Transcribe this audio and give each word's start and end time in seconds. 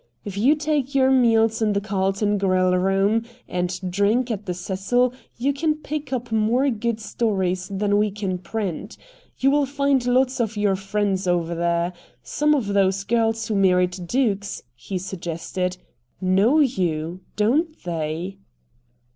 If 0.25 0.35
you 0.35 0.55
take 0.55 0.95
your 0.95 1.11
meals 1.11 1.61
in 1.61 1.73
the 1.73 1.79
Carlton 1.79 2.39
grill 2.39 2.75
room 2.75 3.23
and 3.47 3.79
drink 3.87 4.31
at 4.31 4.47
the 4.47 4.53
Cecil 4.55 5.13
you 5.37 5.53
can 5.53 5.75
pick 5.75 6.11
up 6.11 6.31
more 6.31 6.71
good 6.71 6.99
stories 6.99 7.67
than 7.71 7.99
we 7.99 8.09
can 8.09 8.39
print. 8.39 8.97
You 9.37 9.51
will 9.51 9.67
find 9.67 10.03
lots 10.07 10.39
of 10.41 10.57
your 10.57 10.75
friends 10.75 11.27
over 11.27 11.53
there. 11.53 11.93
Some 12.23 12.55
of 12.55 12.69
those 12.73 13.03
girls 13.03 13.47
who 13.47 13.53
married 13.53 14.07
dukes," 14.07 14.63
he 14.73 14.97
suggested, 14.97 15.77
"know 16.19 16.59
you, 16.59 17.19
don't 17.35 17.77
they?" 17.83 18.37